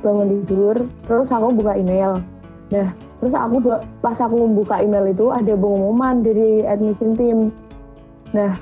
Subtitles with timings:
[0.00, 2.18] bangun tidur terus aku buka email.
[2.74, 2.88] Nah
[3.22, 3.56] terus aku
[4.02, 7.38] pas aku buka email itu ada pengumuman dari admission team.
[8.34, 8.56] Nah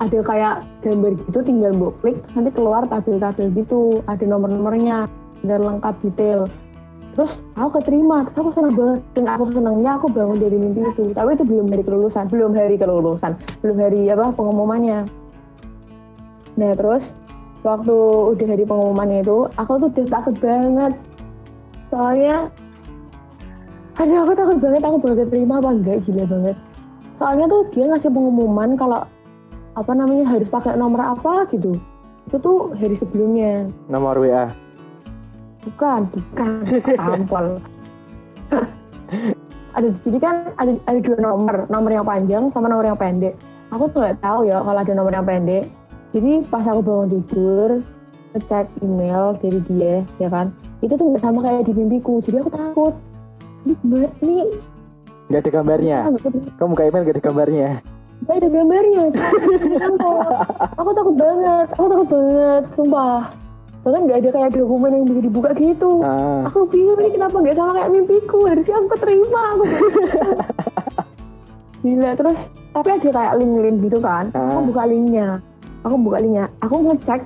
[0.00, 5.04] ada kayak gambar gitu tinggal mbok klik nanti keluar tabel-tabel gitu ada nomor-nomornya
[5.44, 6.48] dan lengkap detail.
[7.18, 11.12] Terus aku keterima terus aku senang banget dan aku senangnya aku bangun dari mimpi itu.
[11.12, 15.04] Tapi itu belum hari kelulusan belum hari kelulusan belum hari apa pengumumannya.
[16.56, 17.12] Nah terus
[17.60, 17.96] waktu
[18.36, 20.92] udah hari pengumumannya itu aku tuh udah takut banget.
[21.92, 22.36] Soalnya
[24.00, 26.56] aduh aku takut banget aku bakal terima apa enggak gila banget.
[27.20, 29.00] Soalnya tuh dia ngasih pengumuman kalau
[29.76, 31.76] apa namanya harus pakai nomor apa gitu.
[32.30, 33.68] Itu tuh hari sebelumnya.
[33.90, 34.48] Nomor WA
[35.64, 36.50] bukan bukan.
[37.00, 37.46] Tampol
[39.76, 43.38] ada jadi kan ada ada dua nomor nomor yang panjang sama nomor yang pendek.
[43.70, 45.70] Aku tuh nggak tahu ya kalau ada nomor yang pendek
[46.10, 47.70] jadi pas aku bangun tidur
[48.34, 50.50] ngecek email dari dia ya kan?
[50.82, 52.94] Itu tuh nggak sama kayak di mimpiku jadi aku takut.
[53.62, 54.36] Ini ini
[55.30, 55.98] nggak ada gambarnya?
[56.58, 57.68] Kamu buka email nggak ada gambarnya?
[58.26, 59.02] Nggak ada gambarnya.
[60.78, 61.14] Aku takut.
[61.14, 61.66] Banget.
[61.78, 63.20] Aku takut banget sumpah.
[63.80, 66.04] Bahkan nggak ada kayak dokumen yang bisa dibuka gitu.
[66.04, 66.44] Ah.
[66.50, 68.38] aku bingung ini kenapa nggak sama kayak mimpiku?
[68.50, 69.64] Harusnya aku terima aku
[71.80, 72.36] gila terus
[72.76, 74.28] tapi ada kayak link-link gitu kan?
[74.36, 74.52] Ah.
[74.52, 75.40] aku buka linknya
[75.84, 76.46] aku buka linknya.
[76.64, 77.20] Aku ngecek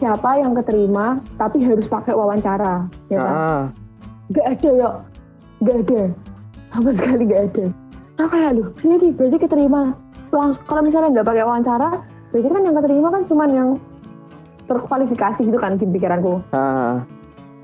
[0.00, 3.34] siapa yang keterima tapi harus pakai wawancara ya kan?
[3.36, 3.64] Ah.
[4.32, 4.90] gak ada ya.
[5.60, 6.02] Gak ada.
[6.72, 7.64] Sama sekali gak ada.
[8.16, 9.82] Nah kayak aduh ini berarti keterima.
[10.30, 11.88] Langsung kalau misalnya nggak pakai wawancara
[12.30, 13.68] berarti kan yang keterima kan cuma yang
[14.70, 16.38] terkualifikasi gitu kan di pikiranku.
[16.54, 17.02] Ah.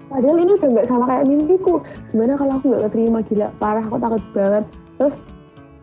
[0.07, 1.83] padahal ini udah nggak sama kayak mimpiku.
[2.15, 3.19] Gimana kalau aku nggak keterima?
[3.27, 4.65] Gila parah aku takut banget.
[4.99, 5.17] Terus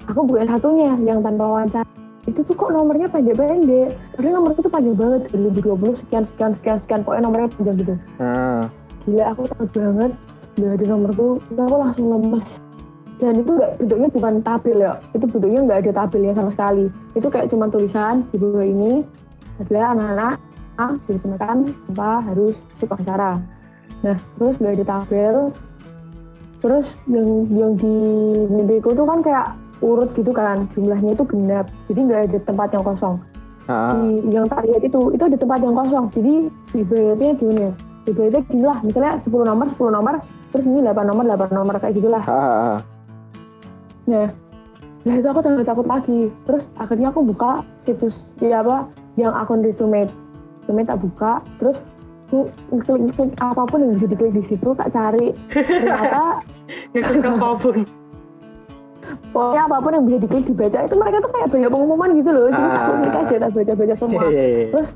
[0.07, 1.87] aku bukan satunya yang tanpa wawancara
[2.23, 3.99] itu tuh kok nomornya pendek-pendek.
[4.15, 6.99] Padahal nomorku tuh panjang banget 2020 sekian sekian sekian sekian.
[7.03, 7.93] Pokoknya nomornya panjang gitu.
[8.23, 8.63] Ah.
[9.03, 10.11] gila aku takut banget.
[10.55, 11.27] Nggak ada nomorku.
[11.51, 12.47] Aku langsung lemes.
[13.21, 14.93] Dan itu gak, bentuknya bukan tabel ya.
[15.15, 16.85] Itu bentuknya nggak ada tabelnya sama sekali.
[17.15, 19.03] Itu kayak cuma tulisan di bawah ini.
[19.59, 20.35] Adalah anak-anak
[20.81, 23.37] A ditemukan apa harus ikut acara
[24.03, 25.35] nah terus nggak ada tabel.
[26.59, 27.95] Terus yang yang di
[28.51, 31.67] mimpiku tuh kan kayak urut gitu kan jumlahnya itu genap.
[31.91, 33.15] Jadi nggak ada tempat yang kosong.
[33.63, 33.95] Uh.
[33.95, 36.05] di yang tak lihat itu itu ada tempat yang kosong.
[36.15, 36.33] Jadi
[36.75, 37.67] ibaratnya gini
[38.07, 38.79] ibaratnya gini lah.
[38.83, 40.15] Misalnya 10 nomor 10 nomor
[40.55, 42.23] terus ini 8 nomor 8 nomor kayak gitulah.
[42.23, 42.77] Uh.
[44.07, 44.27] nah
[45.03, 46.31] nah itu aku tambah takut lagi.
[46.47, 48.87] Terus akhirnya aku buka situs ya apa
[49.19, 50.07] yang akun resume
[50.63, 51.77] resume tak buka terus
[52.31, 52.49] aku
[52.81, 55.35] klik klik apa pun yang bisa diklik di situ tak cari.
[55.53, 56.41] Ternyata
[56.91, 58.02] klik apa pun
[59.33, 62.47] pokoknya apa pun yang bisa diklik dibaca itu mereka tuh kayak banyak pengumuman gitu loh.
[62.53, 62.77] Jadi ah.
[62.77, 64.21] aku klik aja tak baca baca semua.
[64.21, 64.69] Yeah, yeah, yeah.
[64.69, 64.89] terus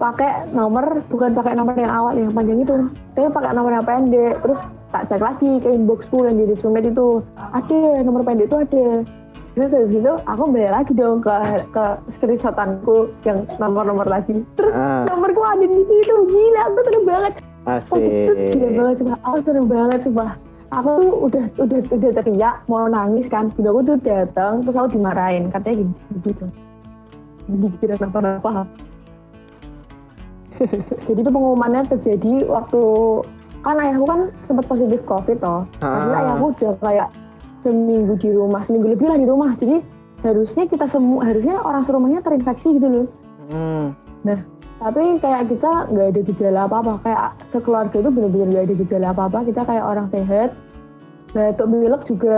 [0.00, 2.74] pakai nomor bukan pakai nomor yang awal yang panjang itu.
[3.12, 4.34] Tapi pakai nomor yang pendek.
[4.40, 4.60] Terus
[4.90, 7.08] tak cek lagi ke inboxku yang di resume itu.
[7.36, 8.88] Ada nomor pendek itu ada.
[9.50, 11.34] Terus dari situ aku balik lagi dong ke
[11.74, 11.84] ke
[12.16, 14.40] screenshotanku yang nomor-nomor lagi.
[14.56, 15.04] Terus ah.
[15.04, 16.14] nomorku ada di situ.
[16.32, 17.32] Gila aku seneng banget.
[17.68, 17.92] Asik.
[17.92, 20.26] Oh, itu gila banget coba aku seneng banget coba
[20.70, 23.50] aku tuh udah udah udah teriak mau nangis kan.
[23.58, 25.50] Udah aku tuh datang terus aku dimarahin.
[25.50, 25.94] Katanya gini
[26.24, 26.46] gitu.
[27.50, 28.70] Dikira kenapa-napa
[31.08, 32.82] jadi itu pengumumannya terjadi waktu
[33.60, 35.64] kan ayahku kan sempat positif covid toh.
[35.84, 36.16] Ah.
[36.16, 37.08] ayahku udah kayak
[37.60, 39.52] seminggu di rumah seminggu lebih lah di rumah.
[39.60, 39.84] Jadi
[40.20, 43.06] harusnya kita semua harusnya orang serumahnya terinfeksi gitu loh.
[43.50, 43.96] Hmm.
[44.22, 44.38] nah
[44.80, 46.92] tapi kayak kita nggak ada gejala apa-apa.
[47.04, 49.38] Kayak sekeluarga itu benar-benar nggak ada gejala apa-apa.
[49.44, 50.48] Kita kayak orang sehat
[51.30, 52.36] nah untuk pilek juga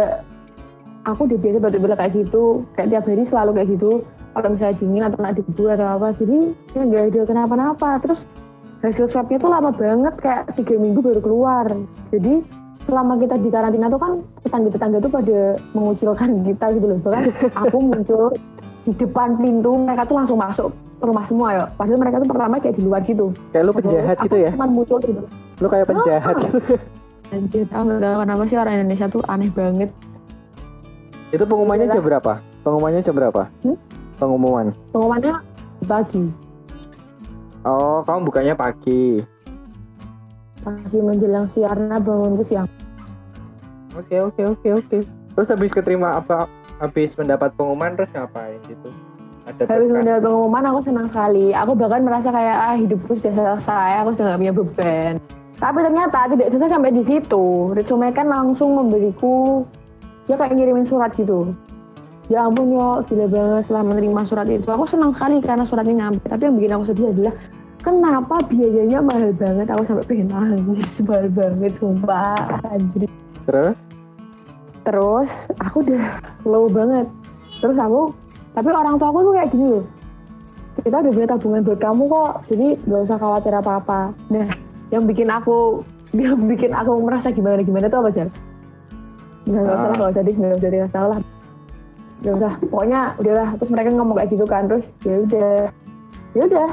[1.07, 2.45] aku udah biasa batuk pilek kayak gitu.
[2.79, 3.91] Kayak tiap hari selalu kayak gitu.
[4.33, 6.09] Kalau misalnya dingin atau nak debu atau apa.
[6.17, 6.39] Jadi
[6.73, 7.91] ya nggak ada kenapa-napa.
[8.01, 8.21] Terus
[8.83, 10.15] hasil swabnya tuh lama banget.
[10.21, 11.67] Kayak tiga minggu baru keluar.
[12.15, 12.43] Jadi
[12.83, 14.13] selama kita di karantina tuh kan
[14.43, 15.39] tetangga-tetangga tuh pada
[15.75, 16.99] mengucilkan kita gitu loh.
[17.03, 17.23] Bahkan
[17.55, 18.25] aku muncul
[18.83, 20.71] di depan pintu mereka tuh langsung masuk
[21.03, 23.35] rumah semua ya padahal mereka tuh pertama kayak di luar gitu.
[23.51, 24.51] Kayak lu penjahat gitu ya?
[24.55, 25.23] cuma muncul gitu.
[25.59, 26.37] Lu kayak penjahat
[27.33, 29.89] Anjir, aku nggak kenapa sih orang Indonesia tuh aneh banget.
[31.33, 32.45] Itu pengumumannya jam berapa?
[32.61, 33.43] Pengumumannya jam berapa?
[33.65, 33.77] Hmm?
[34.21, 34.67] Pengumuman.
[34.93, 35.41] Pengumumannya
[35.89, 36.29] pagi.
[37.65, 39.25] Oh, kamu bukanya pagi.
[40.61, 42.69] Pagi menjelang siang, bangun ke siang.
[43.97, 44.99] Oke, oke, oke, oke.
[45.33, 46.45] Terus habis keterima apa?
[46.85, 48.93] Habis mendapat pengumuman terus ngapain gitu?
[49.49, 51.57] Ada habis mendapat pengumuman aku senang sekali.
[51.57, 55.17] Aku bahkan merasa kayak ah hidupku sudah selesai, aku sudah gak punya beban.
[55.63, 57.71] Tapi ternyata tidak selesai sampai di situ.
[57.79, 59.63] Resume kan langsung memberiku
[60.27, 61.55] dia kayak ngirimin surat gitu.
[62.27, 64.67] Ya ampun yo, gila banget setelah menerima surat itu.
[64.67, 66.27] Aku senang sekali karena surat ini nyampe.
[66.27, 67.35] Tapi yang bikin aku sedih adalah
[67.83, 73.11] kenapa biayanya mahal banget aku sampai pengen nangis mahal banget sumpah anjir
[73.43, 73.77] terus
[74.87, 77.07] terus aku udah low banget
[77.59, 78.15] terus aku
[78.55, 79.85] tapi orang tua aku tuh kayak gini loh
[80.83, 84.01] kita udah punya tabungan buat kamu kok jadi gak usah khawatir apa-apa
[84.31, 84.49] nah
[84.93, 85.81] yang bikin aku
[86.13, 88.29] dia bikin aku merasa gimana gimana tuh apa jar?
[89.49, 91.21] Nggak usah lah nggak usah deh nggak usah deh nggak lah.
[92.23, 95.53] Nggak usah pokoknya udahlah terus mereka ngomong kayak gitu kan terus ya udah
[96.37, 96.69] ya udah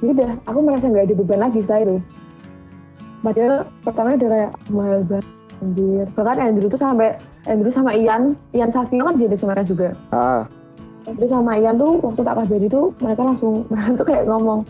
[0.00, 0.30] ya udah.
[0.46, 1.96] Aku merasa nggak ada beban lagi setelah itu.
[3.26, 5.26] Padahal pertamanya udah kayak mahal banget
[5.58, 6.06] anjir.
[6.14, 7.10] Bahkan Andrew tuh sampai
[7.50, 9.88] Andrew sama Ian Ian Safino kan jadi sebenarnya juga.
[10.14, 10.46] Ah.
[11.10, 14.60] Andrew sama Ian tuh waktu tak kabari tuh mereka langsung mereka tuh kayak ngomong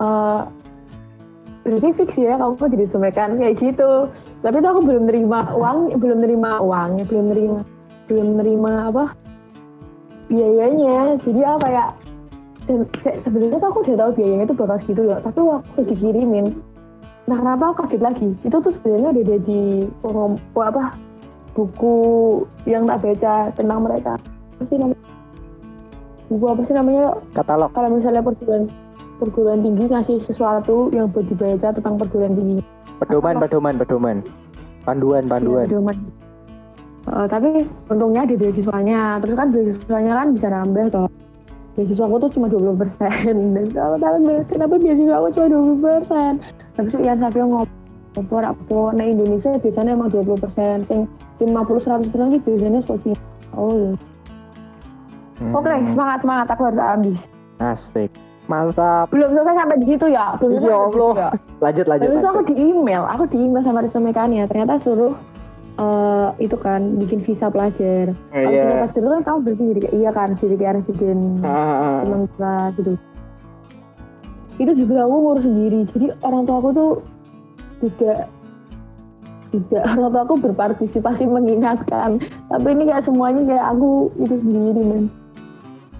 [0.00, 0.40] eh
[1.62, 4.10] berarti fix ya kamu kok jadi semekan kayak gitu.
[4.42, 7.60] Tapi tuh aku belum nerima uang belum nerima uangnya belum nerima
[8.10, 9.04] belum nerima apa
[10.26, 11.16] biayanya.
[11.22, 11.84] Jadi apa ya
[12.66, 16.46] dan se- sebenarnya tuh aku udah tahu biayanya itu bakal segitu loh tapi waktu dikirimin
[17.26, 18.28] nah kenapa aku kaget lagi?
[18.42, 19.62] Itu tuh sebenarnya udah ada di
[20.02, 20.98] pengom- apa
[21.54, 21.96] buku
[22.66, 24.18] yang tak baca tentang mereka.
[24.58, 25.06] Apa sih namanya?
[26.26, 27.04] Buku apa sih namanya?
[27.30, 27.70] Katalog.
[27.76, 28.66] Kalau misalnya perguruan
[29.22, 32.58] perguruan tinggi ngasih sesuatu yang buat dibaca tentang perguruan tinggi.
[32.98, 33.42] Pedoman Apa?
[33.46, 34.16] pedoman pedoman.
[34.82, 35.70] Panduan panduan.
[35.70, 35.96] Iya, pedoman.
[37.02, 37.50] Eh, tapi
[37.86, 39.22] untungnya di beasiswanya.
[39.22, 41.08] Terus kan beasiswanya kan bisa nambah toh.
[41.78, 43.34] Beasiswa aku tuh cuma 20 persen.
[43.54, 44.14] Dan kalau tahu
[44.50, 45.46] kenapa beasiswa aku cuma
[45.78, 46.32] 20 persen?
[46.74, 47.70] Tapi Ian Sapio ngomong
[48.12, 50.76] apa nah Indonesia biasanya emang 20 persen.
[50.90, 51.00] Sing
[51.38, 53.12] 50 100 persen itu biasanya Sofi
[53.54, 53.92] oh iya.
[55.42, 56.46] Hmm, oke semangat semangat.
[56.54, 57.20] Aku harus habis.
[57.62, 61.12] Asik mantap belum selesai sampai di situ ya belum Ya di Allah.
[61.16, 61.30] ya.
[61.58, 64.44] lanjut lanjut, itu aku di email, aku di email sama resumekannya.
[64.44, 65.16] Ternyata suruh
[65.72, 68.12] eh itu kan bikin visa pelajar.
[68.28, 71.18] Eh, Kalau iya visa pelajar itu kan kamu berarti jadi iya kan jadi kayak residen
[71.40, 71.98] Ah, ah, ah.
[72.04, 72.92] sementara gitu.
[74.60, 75.80] Itu juga aku ngurus sendiri.
[75.88, 76.90] Jadi orang tua aku tuh
[77.80, 78.28] tidak
[79.50, 82.20] tidak orang tua aku berpartisipasi mengingatkan.
[82.48, 85.02] Tapi ini kayak semuanya kayak aku itu sendiri men.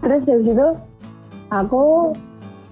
[0.00, 0.68] Terus dari situ
[1.48, 2.12] aku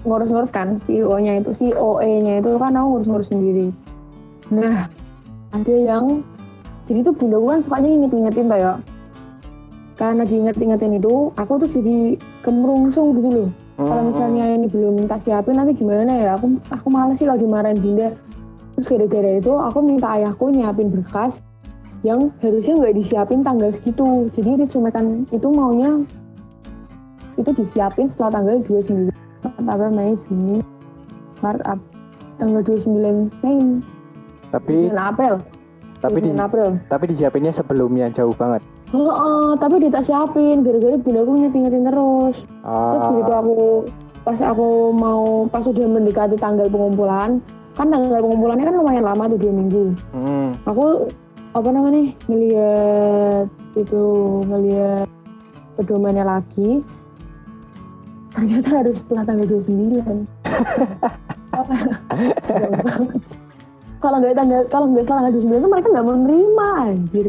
[0.05, 3.69] ngurus-ngurus kan CEO-nya itu COE-nya itu kan aku ngurus-ngurus sendiri.
[4.49, 4.89] Nah,
[5.53, 6.25] ada yang
[6.89, 8.75] jadi tuh bunda gue kan sukanya inget-ingetin ya.
[10.01, 13.51] Karena diinget-ingetin itu, aku tuh jadi kemerungsung gitu loh.
[13.81, 16.37] Kalau Hmm, misalnya ini belum tak siapin nanti gimana ya?
[16.37, 18.13] Aku aku males sih kalau dimarahin bunda.
[18.77, 21.37] Terus gara-gara itu aku minta ayahku nyiapin berkas
[22.05, 24.29] yang harusnya nggak disiapin tanggal segitu.
[24.37, 26.01] Jadi disumekan itu maunya
[27.41, 29.09] itu disiapin setelah tanggal 29
[29.45, 30.57] April, Mei, Juni,
[31.41, 31.81] Maret, Ap
[32.37, 33.59] tanggal 29 Mei,
[34.49, 35.35] tapi 29 April,
[36.01, 36.69] tapi di 29 April.
[36.89, 41.87] tapi disiapinnya sebelumnya jauh banget Oh, oh, tapi dia tak siapin, gara-gara bunda aku ngingetin
[41.87, 42.37] terus.
[42.43, 43.59] Terus begitu ah aku
[44.27, 47.39] pas aku mau pas udah mendekati tanggal pengumpulan,
[47.79, 49.85] kan tanggal pengumpulannya kan lumayan lama tuh dua minggu.
[50.11, 50.49] hmm.
[50.67, 51.07] Aku
[51.55, 53.47] apa namanya ngeliat
[53.79, 54.03] itu
[54.51, 55.07] ngeliat
[55.79, 56.83] pedomannya lagi
[58.31, 60.27] ternyata harus setelah tanggal 29
[61.51, 61.75] Apa?
[62.47, 63.21] Jauh banget.
[64.01, 67.27] kalau nggak tanggal kalau nggak tanggal 29 itu mereka nggak mau nerima anjir